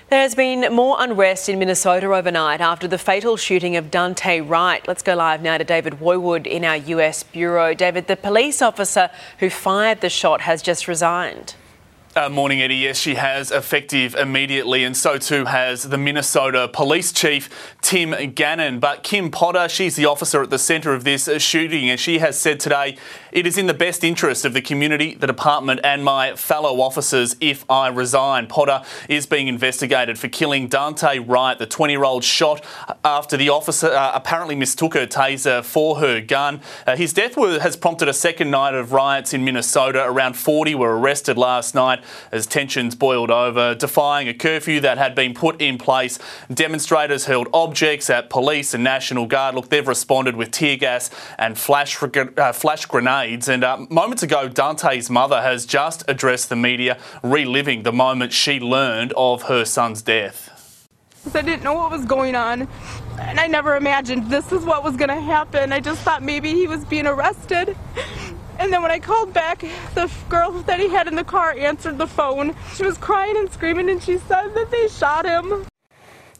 There 0.09 0.21
has 0.21 0.35
been 0.35 0.73
more 0.73 0.95
unrest 0.99 1.49
in 1.49 1.59
Minnesota 1.59 2.13
overnight 2.13 2.61
after 2.61 2.87
the 2.87 2.97
fatal 2.97 3.35
shooting 3.35 3.75
of 3.75 3.91
Daunte 3.91 4.49
Wright. 4.49 4.87
Let's 4.87 5.03
go 5.03 5.15
live 5.15 5.41
now 5.41 5.57
to 5.57 5.65
David 5.65 5.95
Woiwod 5.95 6.47
in 6.47 6.63
our 6.63 6.77
US 6.77 7.23
bureau. 7.23 7.73
David, 7.73 8.07
the 8.07 8.15
police 8.15 8.61
officer 8.61 9.09
who 9.39 9.49
fired 9.49 9.99
the 9.99 10.09
shot 10.09 10.39
has 10.39 10.61
just 10.61 10.87
resigned. 10.87 11.55
Uh, 12.17 12.29
morning, 12.29 12.63
Eddie. 12.63 12.77
Yes, 12.77 12.97
she 12.97 13.13
has 13.13 13.51
effective 13.51 14.15
immediately, 14.15 14.83
and 14.83 14.97
so 14.97 15.19
too 15.19 15.45
has 15.45 15.83
the 15.83 15.99
Minnesota 15.99 16.67
Police 16.67 17.11
Chief, 17.11 17.75
Tim 17.83 18.33
Gannon. 18.33 18.79
But 18.79 19.03
Kim 19.03 19.29
Potter, 19.29 19.69
she's 19.69 19.95
the 19.95 20.05
officer 20.05 20.41
at 20.41 20.49
the 20.49 20.57
centre 20.57 20.95
of 20.95 21.03
this 21.03 21.29
shooting, 21.37 21.91
and 21.91 21.99
she 21.99 22.17
has 22.17 22.39
said 22.39 22.59
today 22.59 22.97
it 23.31 23.45
is 23.45 23.55
in 23.55 23.67
the 23.67 23.73
best 23.75 24.03
interest 24.03 24.45
of 24.45 24.53
the 24.53 24.61
community, 24.63 25.13
the 25.13 25.27
department, 25.27 25.79
and 25.83 26.03
my 26.03 26.35
fellow 26.35 26.81
officers 26.81 27.35
if 27.39 27.63
I 27.69 27.89
resign. 27.89 28.47
Potter 28.47 28.81
is 29.07 29.27
being 29.27 29.47
investigated 29.47 30.17
for 30.17 30.27
killing 30.27 30.67
Daunte 30.67 31.23
Wright, 31.27 31.59
the 31.59 31.67
20 31.67 31.93
year 31.93 32.03
old 32.03 32.23
shot 32.23 32.65
after 33.05 33.37
the 33.37 33.49
officer 33.49 33.89
uh, 33.89 34.13
apparently 34.15 34.55
mistook 34.55 34.95
her 34.95 35.05
taser 35.05 35.63
for 35.63 35.99
her 35.99 36.19
gun. 36.19 36.61
Uh, 36.87 36.95
his 36.95 37.13
death 37.13 37.35
has 37.35 37.75
prompted 37.75 38.07
a 38.07 38.13
second 38.13 38.49
night 38.49 38.73
of 38.73 38.91
riots 38.91 39.35
in 39.35 39.45
Minnesota. 39.45 40.03
Around 40.03 40.35
40 40.35 40.73
were 40.73 40.97
arrested 40.97 41.37
last 41.37 41.75
night 41.75 42.01
as 42.31 42.45
tensions 42.45 42.95
boiled 42.95 43.31
over, 43.31 43.75
defying 43.75 44.27
a 44.27 44.33
curfew 44.33 44.79
that 44.81 44.97
had 44.97 45.15
been 45.15 45.33
put 45.33 45.61
in 45.61 45.77
place. 45.77 46.19
Demonstrators 46.51 47.25
hurled 47.25 47.47
objects 47.53 48.09
at 48.09 48.29
police 48.29 48.73
and 48.73 48.83
National 48.83 49.25
Guard. 49.25 49.55
Look, 49.55 49.69
they've 49.69 49.87
responded 49.87 50.35
with 50.35 50.51
tear 50.51 50.77
gas 50.77 51.09
and 51.37 51.57
flash, 51.57 51.97
uh, 52.01 52.51
flash 52.51 52.85
grenades. 52.85 53.47
And 53.47 53.63
uh, 53.63 53.85
moments 53.89 54.23
ago, 54.23 54.49
Daunte's 54.49 55.09
mother 55.09 55.41
has 55.41 55.65
just 55.65 56.03
addressed 56.07 56.49
the 56.49 56.55
media, 56.55 56.97
reliving 57.23 57.83
the 57.83 57.93
moment 57.93 58.33
she 58.33 58.59
learned 58.59 59.13
of 59.15 59.43
her 59.43 59.65
son's 59.65 60.01
death. 60.01 60.56
I 61.35 61.41
didn't 61.41 61.63
know 61.63 61.73
what 61.73 61.91
was 61.91 62.05
going 62.05 62.35
on, 62.35 62.67
and 63.19 63.39
I 63.39 63.47
never 63.47 63.75
imagined 63.75 64.29
this 64.29 64.51
is 64.51 64.63
what 64.63 64.83
was 64.83 64.95
going 64.95 65.09
to 65.09 65.21
happen. 65.21 65.73
I 65.73 65.79
just 65.79 66.01
thought 66.01 66.23
maybe 66.23 66.53
he 66.53 66.67
was 66.67 66.85
being 66.85 67.07
arrested. 67.07 67.75
And 68.59 68.73
then 68.73 68.81
when 68.81 68.91
I 68.91 68.99
called 68.99 69.33
back, 69.33 69.63
the 69.93 70.11
girl 70.29 70.51
that 70.63 70.79
he 70.79 70.89
had 70.89 71.07
in 71.07 71.15
the 71.15 71.23
car 71.23 71.51
answered 71.51 71.97
the 71.97 72.07
phone. 72.07 72.55
She 72.75 72.83
was 72.83 72.97
crying 72.97 73.37
and 73.37 73.51
screaming, 73.51 73.89
and 73.89 74.01
she 74.01 74.17
said 74.17 74.53
that 74.55 74.71
they 74.71 74.87
shot 74.87 75.25
him. 75.25 75.67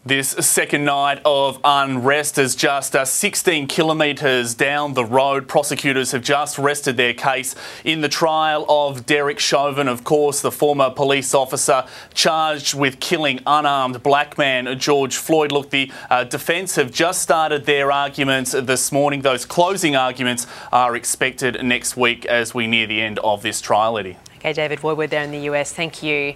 This 0.07 0.29
second 0.29 0.85
night 0.85 1.19
of 1.25 1.59
unrest 1.65 2.37
is 2.37 2.55
just 2.55 2.95
uh, 2.95 3.03
16 3.03 3.67
kilometres 3.67 4.53
down 4.53 4.93
the 4.93 5.03
road. 5.03 5.49
Prosecutors 5.49 6.13
have 6.13 6.21
just 6.21 6.57
rested 6.57 6.95
their 6.95 7.13
case 7.13 7.55
in 7.83 7.99
the 7.99 8.07
trial 8.07 8.65
of 8.69 9.05
Derek 9.05 9.37
Chauvin, 9.37 9.89
of 9.89 10.05
course, 10.05 10.39
the 10.39 10.49
former 10.49 10.89
police 10.89 11.33
officer 11.33 11.85
charged 12.13 12.73
with 12.73 13.01
killing 13.01 13.41
unarmed 13.45 14.01
black 14.01 14.37
man 14.37 14.79
George 14.79 15.17
Floyd. 15.17 15.51
Look, 15.51 15.71
the 15.71 15.91
uh, 16.09 16.23
defence 16.23 16.75
have 16.77 16.93
just 16.93 17.21
started 17.21 17.65
their 17.65 17.91
arguments 17.91 18.53
this 18.53 18.93
morning. 18.93 19.23
Those 19.23 19.43
closing 19.43 19.97
arguments 19.97 20.47
are 20.71 20.95
expected 20.95 21.61
next 21.65 21.97
week 21.97 22.25
as 22.27 22.53
we 22.53 22.65
near 22.65 22.87
the 22.87 23.01
end 23.01 23.19
of 23.19 23.41
this 23.41 23.59
trial, 23.59 23.97
Eddie. 23.97 24.15
Okay, 24.37 24.53
David 24.53 24.79
Woiwod 24.79 25.09
there 25.09 25.23
in 25.23 25.31
the 25.31 25.49
US. 25.51 25.73
Thank 25.73 26.01
you. 26.01 26.33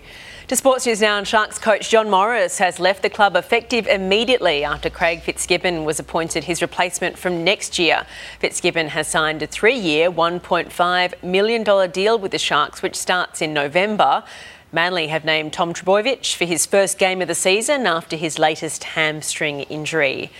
To 0.52 0.58
sports 0.58 0.86
news 0.86 1.00
now, 1.00 1.18
and 1.18 1.26
Sharks 1.26 1.58
coach 1.58 1.90
John 1.90 2.10
Morris 2.10 2.58
has 2.58 2.78
left 2.78 3.04
the 3.04 3.10
club 3.10 3.38
effective 3.38 3.88
immediately 3.88 4.66
after 4.66 4.90
Craig 4.90 5.22
Fitzgibbon 5.22 5.86
was 5.86 5.98
appointed 5.98 6.44
his 6.44 6.62
replacement 6.62 7.18
from 7.18 7.46
next 7.46 7.80
year. 7.80 8.06
Fitzgibbon 8.40 8.90
has 8.90 9.08
signed 9.08 9.42
a 9.42 9.48
three 9.48 9.78
year, 9.78 10.12
$1.5 10.12 11.24
million 11.24 11.92
deal 11.92 12.20
with 12.20 12.34
the 12.34 12.38
Sharks, 12.38 12.82
which 12.82 12.98
starts 12.98 13.42
in 13.42 13.54
November. 13.54 14.26
Manly 14.74 15.08
have 15.08 15.24
named 15.24 15.54
Tom 15.54 15.74
Trbojevic 15.74 16.36
for 16.36 16.44
his 16.44 16.66
first 16.66 17.00
game 17.00 17.22
of 17.22 17.30
the 17.30 17.36
season 17.36 17.88
after 17.88 18.18
his 18.18 18.38
latest 18.38 18.84
hamstring 18.84 19.62
injury. 19.62 20.32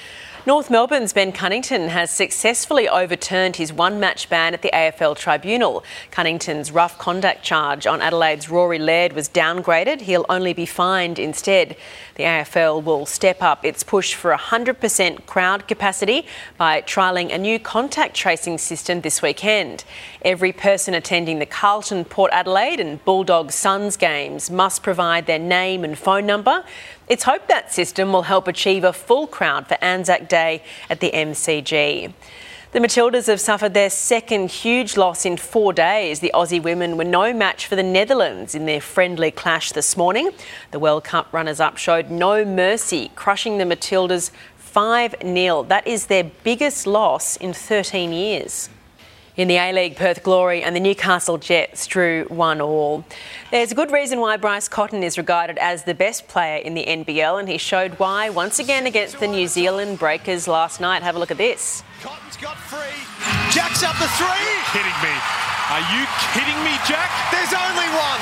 North 0.44 0.72
Melbourne's 0.72 1.14
Ben 1.14 1.32
Cunnington 1.32 1.90
has 1.90 2.10
successfully 2.10 2.90
overturned 2.90 3.58
his 3.58 3.72
one 3.72 4.00
match 4.00 4.28
ban 4.28 4.56
at 4.56 4.64
the 4.64 4.72
AFL 4.74 5.16
Tribunal. 5.16 5.84
Cunnington's 6.10 6.72
rough 6.72 6.98
conduct 6.98 7.44
charge 7.44 7.86
on 7.86 8.02
Adelaide's 8.02 8.50
Rory 8.50 8.80
Laird 8.80 9.14
was 9.14 9.30
downgraded. 9.30 10.02
He'll 10.02 10.26
only 10.30 10.54
be 10.54 10.66
fined 10.66 11.20
instead. 11.20 11.78
The 12.16 12.24
AFL 12.24 12.84
will 12.84 13.06
step 13.06 13.44
up 13.44 13.64
its 13.64 13.84
push 13.84 14.16
for 14.16 14.36
100% 14.36 15.28
crowd 15.28 15.68
capacity 15.68 16.26
by 16.58 16.82
trialling 16.82 17.32
a 17.32 17.38
new 17.38 17.60
contact 17.60 18.16
tracing 18.16 18.58
system 18.58 19.02
this 19.02 19.22
weekend. 19.22 19.84
Every 20.24 20.54
person 20.54 20.96
attending 20.96 21.38
the 21.38 21.46
Carlton, 21.46 22.04
Port 22.04 22.32
Adelaide, 22.34 22.80
and 22.80 23.06
Bulldogs 23.06 23.54
Suns 23.54 23.96
games 23.96 24.50
must 24.50 24.82
provide 24.82 25.28
their 25.28 25.38
name 25.38 25.84
and 25.84 25.96
phone 25.96 26.26
number. 26.26 26.64
It's 27.12 27.24
hoped 27.24 27.50
that 27.50 27.74
system 27.74 28.14
will 28.14 28.22
help 28.22 28.48
achieve 28.48 28.86
a 28.86 28.94
full 28.94 29.28
crowd 29.28 29.68
for 29.68 29.78
Anzac 29.82 30.30
Day 30.30 30.64
at 30.90 31.02
the 31.02 31.12
MCG. 31.12 32.14
The 32.72 32.80
Matildas 32.80 33.28
have 33.28 33.42
suffered 33.42 33.74
their 33.74 33.90
second 33.90 34.50
huge 34.50 34.96
loss 34.96 35.26
in 35.26 35.36
four 35.36 35.74
days. 35.74 36.22
The 36.22 36.32
Aussie 36.34 36.64
women 36.64 36.96
were 36.96 37.04
no 37.04 37.34
match 37.34 37.68
for 37.68 37.76
the 37.76 37.84
Netherlands 37.84 38.56
in 38.56 38.66
their 38.66 38.80
friendly 38.80 39.30
clash 39.30 39.74
this 39.74 39.98
morning. 39.98 40.32
The 40.72 40.80
World 40.80 41.04
Cup 41.04 41.34
runners 41.34 41.60
up 41.60 41.76
showed 41.76 42.10
no 42.10 42.46
mercy, 42.46 43.12
crushing 43.16 43.58
the 43.58 43.66
Matildas 43.66 44.32
5 44.56 45.16
0. 45.22 45.64
That 45.64 45.86
is 45.86 46.06
their 46.06 46.24
biggest 46.24 46.88
loss 46.88 47.36
in 47.36 47.52
13 47.52 48.14
years. 48.14 48.70
In 49.42 49.48
the 49.48 49.58
A 49.58 49.74
League, 49.74 49.96
Perth 49.96 50.22
Glory 50.22 50.62
and 50.62 50.76
the 50.76 50.80
Newcastle 50.80 51.40
Jets 51.40 51.88
drew 51.88 52.26
one 52.26 52.62
all. 52.62 53.04
There's 53.50 53.72
a 53.72 53.76
good 53.76 53.90
reason 53.90 54.20
why 54.20 54.38
Bryce 54.38 54.68
Cotton 54.68 55.02
is 55.02 55.18
regarded 55.18 55.58
as 55.58 55.84
the 55.84 55.96
best 55.96 56.28
player 56.28 56.58
in 56.58 56.76
the 56.76 56.86
NBL, 56.86 57.40
and 57.40 57.50
he 57.50 57.58
showed 57.58 57.98
why 57.98 58.30
once 58.30 58.60
again 58.60 58.86
against 58.86 59.20
the 59.20 59.26
New 59.28 59.48
Zealand 59.48 59.98
Breakers 59.98 60.48
last 60.48 60.80
night. 60.80 61.02
Have 61.02 61.16
a 61.16 61.20
look 61.20 61.32
at 61.32 61.40
this. 61.40 61.82
Cotton's 62.04 62.38
got 62.38 62.56
free. 62.56 62.94
Jack's 63.50 63.82
up 63.82 63.98
the 63.98 64.08
three. 64.10 64.28
Are 64.30 64.46
you 64.46 64.62
kidding 64.78 65.00
me? 65.02 65.16
Are 65.74 65.86
you 65.90 66.06
kidding 66.38 66.64
me, 66.64 66.78
Jack? 66.86 67.10
There's 67.34 67.58
only 67.58 67.90
one. 67.98 68.22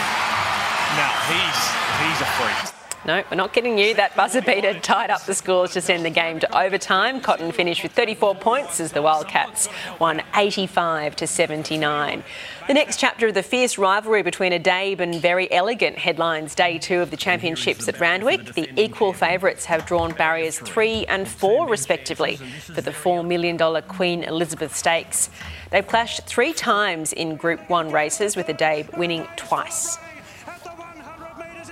No, 0.95 1.10
he's 1.27 1.60
he's 1.99 2.21
a 2.21 2.29
freak. 2.39 2.78
No, 3.05 3.23
we're 3.31 3.38
not 3.38 3.53
kidding 3.53 3.77
you. 3.77 3.93
That 3.93 4.13
buzzer 4.15 4.41
beater 4.41 4.77
tied 4.77 5.09
up 5.09 5.25
the 5.25 5.33
scores 5.33 5.71
to 5.71 5.81
send 5.81 6.03
the 6.03 6.09
game 6.09 6.39
to 6.41 6.57
overtime. 6.57 7.21
Cotton 7.21 7.53
finished 7.53 7.81
with 7.81 7.93
34 7.93 8.35
points 8.35 8.81
as 8.81 8.91
the 8.91 9.01
Wildcats 9.01 9.69
won 9.99 10.21
85 10.35 11.15
to 11.15 11.25
79. 11.25 12.23
The 12.67 12.73
next 12.73 12.99
chapter 12.99 13.27
of 13.27 13.35
the 13.35 13.41
fierce 13.41 13.77
rivalry 13.77 14.21
between 14.21 14.51
Addeybb 14.51 14.99
and 14.99 15.15
Very 15.15 15.49
Elegant 15.51 15.97
headlines 15.97 16.53
day 16.53 16.77
two 16.77 16.99
of 16.99 17.09
the 17.09 17.17
championships 17.17 17.88
at 17.88 17.99
Randwick. 18.01 18.53
The 18.53 18.69
equal 18.75 19.13
favourites 19.13 19.63
have 19.65 19.85
drawn 19.85 20.12
barriers 20.12 20.59
three 20.59 21.05
and 21.05 21.25
four, 21.25 21.69
respectively, 21.69 22.35
for 22.35 22.81
the 22.81 22.91
$4 22.91 23.25
million 23.25 23.57
Queen 23.83 24.23
Elizabeth 24.23 24.75
Stakes. 24.75 25.29
They've 25.71 25.88
clashed 25.88 26.25
three 26.25 26.51
times 26.51 27.13
in 27.13 27.38
Group 27.38 27.69
1 27.69 27.91
races, 27.91 28.35
with 28.35 28.47
Addeybb 28.47 28.97
winning 28.97 29.25
twice. 29.38 29.97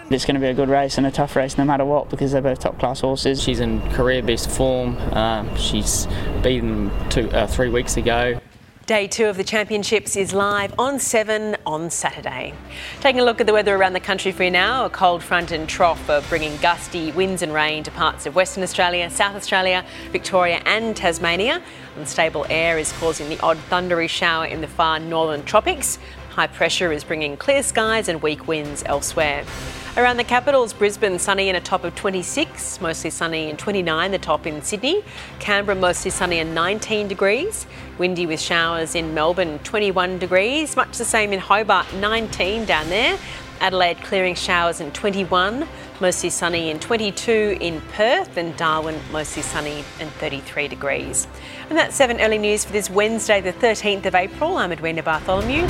It's 0.10 0.24
going 0.24 0.36
to 0.36 0.42
be 0.42 0.48
a 0.48 0.54
good 0.54 0.70
race 0.70 0.98
and 0.98 1.06
a 1.06 1.12
tough 1.12 1.36
race 1.36 1.58
no 1.58 1.66
matter 1.66 1.84
what 1.84 2.10
because 2.10 2.32
they're 2.32 2.42
both 2.42 2.60
top 2.60 2.80
class 2.80 3.02
horses. 3.02 3.44
She's 3.44 3.60
in 3.60 3.82
career 3.92 4.24
best 4.24 4.50
form. 4.50 4.96
Um, 5.14 5.54
she's 5.58 6.08
beaten 6.42 6.92
two, 7.10 7.30
uh, 7.32 7.46
three 7.46 7.68
weeks 7.68 7.98
ago. 7.98 8.40
Day 8.86 9.08
two 9.08 9.26
of 9.26 9.36
the 9.36 9.44
championships 9.44 10.16
is 10.16 10.32
live 10.32 10.74
on 10.80 10.98
7 10.98 11.58
on 11.66 11.90
Saturday. 11.90 12.54
Taking 13.02 13.20
a 13.20 13.26
look 13.26 13.42
at 13.42 13.48
the 13.48 13.52
weather 13.52 13.76
around 13.76 13.92
the 13.92 14.00
country 14.00 14.32
for 14.32 14.46
you 14.46 14.52
now, 14.52 14.86
a 14.86 14.90
cold 14.90 15.22
front 15.22 15.52
and 15.52 15.68
trough 15.68 16.10
are 16.10 16.22
bringing 16.30 16.56
gusty 16.62 17.12
winds 17.12 17.42
and 17.42 17.54
rain 17.54 17.84
to 17.84 17.92
parts 17.92 18.26
of 18.26 18.34
Western 18.34 18.64
Australia, 18.64 19.10
South 19.10 19.36
Australia, 19.36 19.84
Victoria 20.14 20.62
and 20.66 20.96
Tasmania. 20.96 21.62
Unstable 21.98 22.46
air 22.50 22.78
is 22.78 22.94
causing 22.94 23.28
the 23.28 23.38
odd 23.42 23.58
thundery 23.70 24.08
shower 24.08 24.46
in 24.46 24.62
the 24.62 24.68
far 24.68 25.00
northern 25.00 25.44
tropics. 25.44 26.00
High 26.30 26.48
pressure 26.48 26.94
is 26.94 27.04
bringing 27.04 27.36
clear 27.36 27.64
skies 27.64 28.08
and 28.08 28.22
weak 28.22 28.48
winds 28.48 28.84
elsewhere. 28.86 29.44
Around 29.98 30.18
the 30.18 30.24
capitals, 30.24 30.74
Brisbane 30.74 31.18
sunny 31.18 31.50
and 31.50 31.58
a 31.58 31.60
top 31.60 31.84
of 31.84 31.96
26, 31.96 32.80
mostly 32.82 33.10
sunny 33.10 33.50
and 33.50 33.58
29 33.58 34.12
the 34.12 34.20
top 34.20 34.46
in 34.46 34.62
Sydney. 34.62 35.04
Canberra 35.40 35.76
mostly 35.76 36.12
sunny 36.12 36.38
and 36.38 36.54
19 36.54 37.08
degrees. 37.08 37.66
Windy 37.98 38.28
with 38.28 38.40
showers 38.40 38.94
in 38.94 39.16
Melbourne, 39.16 39.58
21 39.64 40.20
degrees. 40.20 40.76
Much 40.76 41.00
the 41.00 41.04
same 41.04 41.34
in 41.34 41.40
Hobart, 41.40 41.92
19 41.96 42.66
down 42.66 42.88
there. 42.90 43.18
Adelaide 43.60 43.98
clearing 44.04 44.36
showers 44.36 44.82
and 44.82 44.94
21, 44.94 45.68
mostly 46.00 46.30
sunny 46.30 46.70
and 46.70 46.80
22 46.80 47.58
in 47.60 47.82
Perth, 47.94 48.38
and 48.38 48.56
Darwin 48.56 49.02
mostly 49.12 49.42
sunny 49.42 49.84
and 50.00 50.12
33 50.12 50.68
degrees. 50.68 51.28
And 51.70 51.78
that's 51.78 51.96
7 51.96 52.22
early 52.22 52.38
news 52.38 52.64
for 52.64 52.72
this 52.72 52.88
Wednesday, 52.88 53.42
the 53.42 53.52
13th 53.52 54.06
of 54.06 54.14
April. 54.14 54.58
I'm 54.58 54.72
Edwina 54.72 55.02
Bartholomew. 55.02 55.68